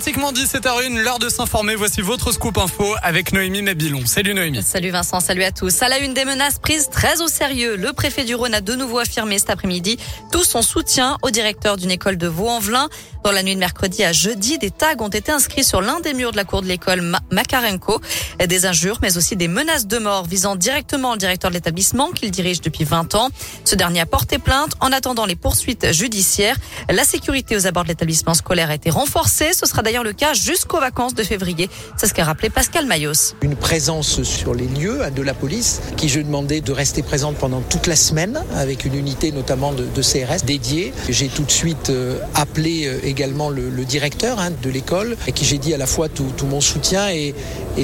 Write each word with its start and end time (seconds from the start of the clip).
pratiquement 0.00 0.32
17h01, 0.32 0.96
l'heure 1.02 1.18
de 1.18 1.28
s'informer. 1.28 1.74
Voici 1.74 2.00
votre 2.00 2.32
scoop 2.32 2.56
info 2.56 2.94
avec 3.02 3.34
Noémie 3.34 3.60
Mabilon. 3.60 4.06
Salut 4.06 4.32
Noémie. 4.32 4.62
Salut 4.62 4.88
Vincent, 4.88 5.20
salut 5.20 5.42
à 5.42 5.52
tous. 5.52 5.82
À 5.82 5.88
la 5.88 5.98
une 5.98 6.14
des 6.14 6.24
menaces 6.24 6.58
prises 6.58 6.88
très 6.88 7.20
au 7.20 7.28
sérieux, 7.28 7.76
le 7.76 7.92
préfet 7.92 8.24
du 8.24 8.34
Rhône 8.34 8.54
a 8.54 8.62
de 8.62 8.74
nouveau 8.74 8.98
affirmé 8.98 9.38
cet 9.38 9.50
après-midi 9.50 9.98
tout 10.32 10.42
son 10.42 10.62
soutien 10.62 11.18
au 11.20 11.28
directeur 11.28 11.76
d'une 11.76 11.90
école 11.90 12.16
de 12.16 12.28
Vaux-en-Velin. 12.28 12.88
Dans 13.24 13.32
la 13.32 13.42
nuit 13.42 13.54
de 13.54 13.60
mercredi 13.60 14.02
à 14.02 14.12
jeudi, 14.12 14.56
des 14.56 14.70
tags 14.70 14.96
ont 15.00 15.08
été 15.08 15.30
inscrits 15.30 15.64
sur 15.64 15.82
l'un 15.82 16.00
des 16.00 16.14
murs 16.14 16.32
de 16.32 16.38
la 16.38 16.44
cour 16.44 16.62
de 16.62 16.66
l'école 16.66 17.02
Makarenko. 17.30 18.00
Des 18.48 18.64
injures, 18.64 18.98
mais 19.02 19.18
aussi 19.18 19.36
des 19.36 19.48
menaces 19.48 19.86
de 19.86 19.98
mort 19.98 20.24
visant 20.24 20.56
directement 20.56 21.12
le 21.12 21.18
directeur 21.18 21.50
de 21.50 21.56
l'établissement 21.56 22.10
qu'il 22.12 22.30
dirige 22.30 22.62
depuis 22.62 22.84
20 22.84 23.14
ans. 23.16 23.28
Ce 23.66 23.74
dernier 23.74 24.00
a 24.00 24.06
porté 24.06 24.38
plainte 24.38 24.72
en 24.80 24.92
attendant 24.92 25.26
les 25.26 25.36
poursuites 25.36 25.92
judiciaires. 25.92 26.56
La 26.88 27.04
sécurité 27.04 27.54
aux 27.54 27.66
abords 27.66 27.82
de 27.82 27.88
l'établissement 27.88 28.32
scolaire 28.32 28.70
a 28.70 28.74
été 28.74 28.88
renforcée. 28.88 29.52
Ce 29.52 29.66
sera 29.66 29.82
d'ailleurs 29.90 30.04
le 30.04 30.12
cas 30.12 30.34
jusqu'aux 30.34 30.78
vacances 30.78 31.14
de 31.14 31.24
février. 31.24 31.68
C'est 31.96 32.06
ce 32.06 32.14
qu'a 32.14 32.22
rappelé 32.22 32.48
Pascal 32.48 32.86
Mayos. 32.86 33.34
Une 33.42 33.56
présence 33.56 34.22
sur 34.22 34.54
les 34.54 34.68
lieux 34.68 35.00
de 35.16 35.20
la 35.20 35.34
police 35.34 35.80
qui 35.96 36.08
je 36.08 36.20
demandais 36.20 36.60
de 36.60 36.70
rester 36.70 37.02
présente 37.02 37.34
pendant 37.34 37.60
toute 37.60 37.88
la 37.88 37.96
semaine 37.96 38.40
avec 38.54 38.84
une 38.84 38.94
unité 38.94 39.32
notamment 39.32 39.72
de, 39.72 40.00
CRS 40.00 40.44
dédiée. 40.46 40.92
J'ai 41.08 41.26
tout 41.26 41.42
de 41.42 41.50
suite 41.50 41.90
euh, 41.90 42.20
appelé 42.36 42.86
euh, 42.86 43.00
également 43.02 43.50
le, 43.50 43.68
directeur 43.84 44.38
hein, 44.38 44.50
de 44.62 44.70
l'école 44.70 45.16
et 45.26 45.32
qui 45.32 45.44
j'ai 45.44 45.58
dit 45.58 45.74
à 45.74 45.76
la 45.76 45.86
fois 45.86 46.08
tout, 46.08 46.32
mon 46.48 46.60
soutien 46.60 47.08
et, 47.08 47.34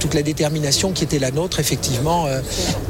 toute 0.00 0.14
la 0.14 0.22
détermination 0.22 0.90
qui 0.90 1.04
était 1.04 1.20
la 1.20 1.30
nôtre 1.30 1.60
effectivement 1.60 2.26
euh, 2.26 2.40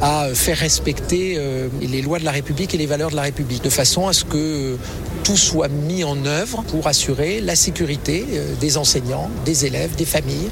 à 0.01 0.29
faire 0.33 0.57
respecter 0.57 1.37
les 1.81 2.01
lois 2.01 2.17
de 2.17 2.25
la 2.25 2.31
République 2.31 2.73
et 2.73 2.77
les 2.77 2.85
valeurs 2.85 3.11
de 3.11 3.15
la 3.15 3.23
République 3.23 3.63
de 3.63 3.69
façon 3.69 4.07
à 4.07 4.13
ce 4.13 4.23
que 4.23 4.77
tout 5.23 5.37
soit 5.37 5.69
mis 5.69 6.03
en 6.03 6.25
œuvre 6.25 6.63
pour 6.63 6.87
assurer 6.87 7.39
la 7.39 7.55
sécurité 7.55 8.25
euh, 8.33 8.55
des 8.55 8.77
enseignants, 8.77 9.29
des 9.45 9.65
élèves, 9.65 9.95
des 9.95 10.05
familles 10.05 10.49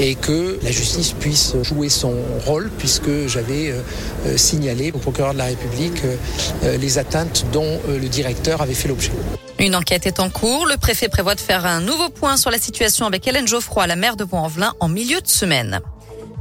et 0.00 0.14
que 0.14 0.58
la 0.62 0.70
justice 0.70 1.12
puisse 1.12 1.54
jouer 1.62 1.88
son 1.88 2.14
rôle 2.44 2.70
puisque 2.78 3.26
j'avais 3.26 3.70
euh, 3.70 4.36
signalé 4.36 4.90
au 4.92 4.98
procureur 4.98 5.32
de 5.32 5.38
la 5.38 5.44
République 5.44 6.02
euh, 6.64 6.76
les 6.78 6.98
atteintes 6.98 7.46
dont 7.52 7.80
le 7.88 8.08
directeur 8.08 8.62
avait 8.62 8.74
fait 8.74 8.88
l'objet. 8.88 9.12
Une 9.58 9.74
enquête 9.74 10.06
est 10.06 10.20
en 10.20 10.30
cours. 10.30 10.66
Le 10.66 10.76
préfet 10.76 11.08
prévoit 11.08 11.34
de 11.34 11.40
faire 11.40 11.64
un 11.66 11.80
nouveau 11.80 12.08
point 12.08 12.36
sur 12.36 12.50
la 12.50 12.58
situation 12.58 13.06
avec 13.06 13.26
Hélène 13.26 13.46
Geoffroy, 13.46 13.86
la 13.86 13.96
maire 13.96 14.16
de 14.16 14.24
Vaux-en-Velin, 14.24 14.74
en 14.80 14.88
milieu 14.88 15.20
de 15.20 15.28
semaine. 15.28 15.80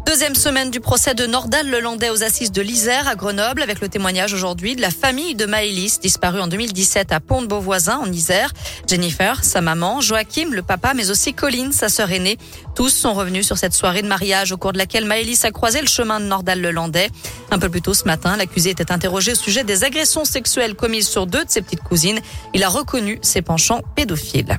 Deuxième 0.05 0.35
semaine 0.35 0.69
du 0.69 0.79
procès 0.79 1.15
de 1.15 1.25
Nordal 1.25 1.67
Lelandais 1.67 2.11
aux 2.11 2.23
assises 2.23 2.51
de 2.51 2.61
l'Isère 2.61 3.07
à 3.07 3.15
Grenoble 3.15 3.63
avec 3.63 3.81
le 3.81 3.89
témoignage 3.89 4.35
aujourd'hui 4.35 4.75
de 4.75 4.81
la 4.81 4.91
famille 4.91 5.33
de 5.33 5.47
Maëlys 5.47 5.99
disparue 5.99 6.39
en 6.39 6.47
2017 6.47 7.11
à 7.11 7.19
Pont 7.19 7.41
de 7.41 7.47
Beauvoisin 7.47 7.97
en 7.97 8.11
Isère. 8.11 8.53
Jennifer, 8.87 9.43
sa 9.43 9.61
maman, 9.61 10.01
Joachim, 10.01 10.49
le 10.51 10.61
papa, 10.61 10.93
mais 10.93 11.09
aussi 11.09 11.33
Colline, 11.33 11.71
sa 11.71 11.89
sœur 11.89 12.11
aînée. 12.11 12.37
Tous 12.75 12.89
sont 12.89 13.15
revenus 13.15 13.47
sur 13.47 13.57
cette 13.57 13.73
soirée 13.73 14.03
de 14.03 14.07
mariage 14.07 14.51
au 14.51 14.57
cours 14.57 14.73
de 14.73 14.77
laquelle 14.77 15.05
Maëlys 15.05 15.43
a 15.43 15.49
croisé 15.49 15.81
le 15.81 15.87
chemin 15.87 16.19
de 16.19 16.25
Nordal 16.25 16.61
Lelandais. 16.61 17.09
Un 17.49 17.57
peu 17.57 17.69
plus 17.69 17.81
tôt 17.81 17.95
ce 17.95 18.05
matin, 18.05 18.37
l'accusé 18.37 18.69
était 18.69 18.91
interrogé 18.91 19.31
au 19.31 19.35
sujet 19.35 19.63
des 19.63 19.83
agressions 19.83 20.23
sexuelles 20.23 20.75
commises 20.75 21.07
sur 21.07 21.25
deux 21.25 21.43
de 21.43 21.49
ses 21.49 21.63
petites 21.63 21.83
cousines. 21.83 22.19
Il 22.53 22.63
a 22.63 22.69
reconnu 22.69 23.17
ses 23.23 23.41
penchants 23.41 23.81
pédophiles. 23.95 24.55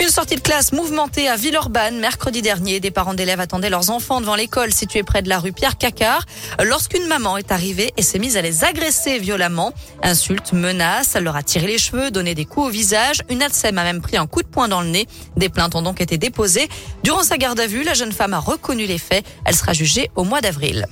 Une 0.00 0.08
sortie 0.08 0.36
de 0.36 0.40
classe 0.40 0.72
mouvementée 0.72 1.28
à 1.28 1.36
Villeurbanne 1.36 1.98
mercredi 1.98 2.42
dernier. 2.42 2.80
Des 2.80 2.90
parents 2.90 3.14
d'élèves 3.14 3.40
attendaient 3.40 3.70
leurs 3.70 3.90
enfants 3.90 4.20
devant 4.20 4.34
l'école 4.34 4.72
située 4.72 5.02
près 5.02 5.22
de 5.22 5.28
la 5.28 5.38
rue 5.38 5.52
Pierre 5.52 5.76
Cacard 5.76 6.24
lorsqu'une 6.62 7.06
maman 7.06 7.36
est 7.36 7.52
arrivée 7.52 7.92
et 7.96 8.02
s'est 8.02 8.18
mise 8.18 8.36
à 8.36 8.42
les 8.42 8.64
agresser 8.64 9.18
violemment. 9.18 9.72
Insultes, 10.02 10.52
menaces, 10.52 11.14
elle 11.14 11.24
leur 11.24 11.36
a 11.36 11.42
tiré 11.42 11.66
les 11.66 11.78
cheveux, 11.78 12.10
donné 12.10 12.34
des 12.34 12.44
coups 12.44 12.66
au 12.66 12.70
visage. 12.70 13.22
Une 13.30 13.42
ATSEM 13.42 13.78
a 13.78 13.84
même 13.84 14.00
pris 14.00 14.16
un 14.16 14.26
coup 14.26 14.42
de 14.42 14.48
poing 14.48 14.68
dans 14.68 14.80
le 14.80 14.88
nez. 14.88 15.06
Des 15.36 15.48
plaintes 15.48 15.74
ont 15.74 15.82
donc 15.82 16.00
été 16.00 16.18
déposées. 16.18 16.68
Durant 17.02 17.22
sa 17.22 17.38
garde 17.38 17.60
à 17.60 17.66
vue, 17.66 17.82
la 17.82 17.94
jeune 17.94 18.12
femme 18.12 18.34
a 18.34 18.38
reconnu 18.38 18.86
les 18.86 18.98
faits. 18.98 19.24
Elle 19.44 19.54
sera 19.54 19.72
jugée 19.72 20.10
au 20.14 20.24
mois 20.24 20.40
d'avril. 20.40 20.86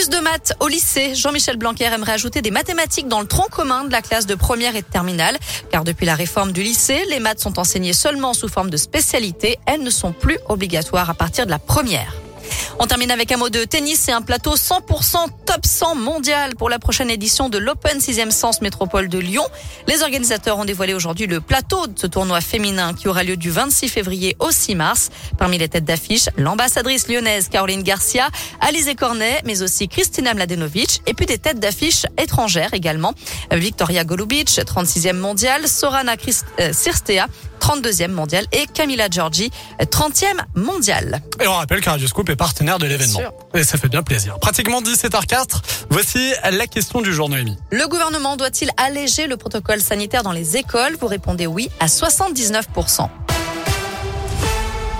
Plus 0.00 0.08
de 0.08 0.18
maths 0.20 0.54
au 0.60 0.68
lycée. 0.68 1.14
Jean-Michel 1.14 1.58
Blanquer 1.58 1.84
aimerait 1.84 2.12
ajouter 2.12 2.40
des 2.40 2.50
mathématiques 2.50 3.06
dans 3.06 3.20
le 3.20 3.26
tronc 3.26 3.48
commun 3.50 3.84
de 3.84 3.92
la 3.92 4.00
classe 4.00 4.24
de 4.24 4.34
première 4.34 4.74
et 4.74 4.80
de 4.80 4.86
terminale. 4.86 5.36
Car 5.70 5.84
depuis 5.84 6.06
la 6.06 6.14
réforme 6.14 6.52
du 6.52 6.62
lycée, 6.62 7.04
les 7.10 7.20
maths 7.20 7.40
sont 7.40 7.58
enseignées 7.58 7.92
seulement 7.92 8.32
sous 8.32 8.48
forme 8.48 8.70
de 8.70 8.78
spécialité. 8.78 9.58
Elles 9.66 9.82
ne 9.82 9.90
sont 9.90 10.12
plus 10.12 10.38
obligatoires 10.48 11.10
à 11.10 11.12
partir 11.12 11.44
de 11.44 11.50
la 11.50 11.58
première. 11.58 12.14
On 12.78 12.86
termine 12.86 13.10
avec 13.10 13.30
un 13.30 13.36
mot 13.36 13.50
de 13.50 13.62
tennis 13.64 14.08
et 14.08 14.12
un 14.12 14.22
plateau 14.22 14.56
100% 14.56 15.28
top 15.52 15.66
100 15.66 15.96
mondial 15.96 16.54
pour 16.54 16.70
la 16.70 16.78
prochaine 16.78 17.10
édition 17.10 17.48
de 17.48 17.58
l'Open 17.58 17.98
6e 17.98 18.30
Sens 18.30 18.60
Métropole 18.60 19.08
de 19.08 19.18
Lyon. 19.18 19.42
Les 19.88 20.02
organisateurs 20.02 20.56
ont 20.58 20.64
dévoilé 20.64 20.94
aujourd'hui 20.94 21.26
le 21.26 21.40
plateau 21.40 21.88
de 21.88 21.98
ce 21.98 22.06
tournoi 22.06 22.40
féminin 22.40 22.94
qui 22.94 23.08
aura 23.08 23.24
lieu 23.24 23.36
du 23.36 23.50
26 23.50 23.88
février 23.88 24.36
au 24.38 24.52
6 24.52 24.76
mars. 24.76 25.10
Parmi 25.38 25.58
les 25.58 25.68
têtes 25.68 25.84
d'affiche, 25.84 26.28
l'ambassadrice 26.36 27.08
lyonnaise 27.08 27.48
Caroline 27.48 27.82
Garcia, 27.82 28.28
Alizé 28.60 28.94
Cornet, 28.94 29.40
mais 29.44 29.62
aussi 29.62 29.88
Kristina 29.88 30.34
Mladenovic 30.34 31.02
et 31.08 31.14
puis 31.14 31.26
des 31.26 31.38
têtes 31.38 31.58
d'affiche 31.58 32.06
étrangères 32.16 32.72
également. 32.72 33.12
Victoria 33.50 34.04
Golubic, 34.04 34.50
36e 34.50 35.14
mondial, 35.14 35.66
Sorana 35.66 36.16
Christ 36.16 36.46
euh, 36.60 36.72
Sirstea, 36.72 37.26
32e 37.60 38.08
mondial 38.08 38.46
et 38.52 38.66
Camila 38.66 39.08
Giorgi, 39.08 39.50
30e 39.80 40.24
mondial. 40.54 41.20
Et 41.40 41.46
on 41.46 41.54
rappelle 41.54 41.80
que 41.80 41.90
Radio 41.90 42.06
Scoop 42.06 42.28
est 42.30 42.36
partenaire 42.36 42.78
de 42.78 42.86
l'événement. 42.86 43.20
Et 43.54 43.64
ça 43.64 43.78
fait 43.78 43.88
bien 43.88 44.02
plaisir. 44.02 44.38
Pratiquement 44.38 44.80
17h04, 44.80 45.39
voici 45.90 46.32
la 46.50 46.66
question 46.66 47.00
du 47.00 47.12
jour 47.12 47.28
Noémie. 47.28 47.56
Le 47.70 47.86
gouvernement 47.88 48.36
doit-il 48.36 48.70
alléger 48.76 49.26
le 49.26 49.36
protocole 49.36 49.80
sanitaire 49.80 50.22
dans 50.22 50.32
les 50.32 50.56
écoles? 50.56 50.96
Vous 51.00 51.06
répondez 51.06 51.46
oui 51.46 51.70
à 51.80 51.86
79%. 51.86 53.08